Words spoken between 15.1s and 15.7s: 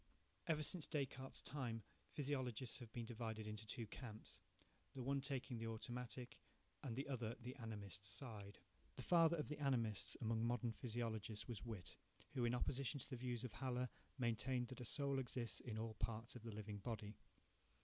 exists